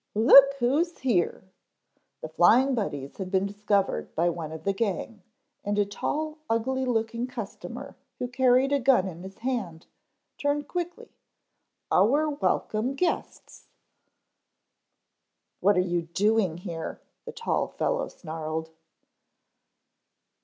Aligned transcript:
"Look 0.15 0.55
who's 0.57 0.97
here!" 0.97 1.43
The 2.21 2.27
Flying 2.29 2.73
Buddies 2.73 3.17
had 3.17 3.29
been 3.29 3.45
discovered 3.45 4.15
by 4.15 4.29
one 4.31 4.51
of 4.51 4.63
the 4.63 4.73
gang, 4.73 5.21
and 5.63 5.77
a 5.77 5.85
tall 5.85 6.39
ugly 6.49 6.85
looking 6.85 7.27
customer 7.27 7.95
who 8.17 8.27
carried 8.27 8.71
a 8.71 8.79
gun 8.79 9.07
in 9.07 9.21
his 9.21 9.37
hand, 9.37 9.85
turned 10.39 10.67
quickly. 10.67 11.09
"Our 11.91 12.31
welcome 12.31 12.95
guests." 12.95 13.67
"What 15.59 15.77
are 15.77 15.81
you 15.87 16.01
doing 16.01 16.57
here?" 16.57 16.99
the 17.25 17.31
tall 17.31 17.67
fellow 17.67 18.07
snarled. 18.07 18.71